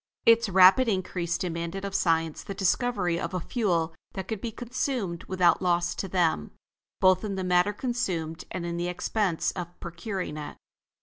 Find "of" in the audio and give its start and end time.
1.85-1.93, 3.19-3.35, 9.51-9.79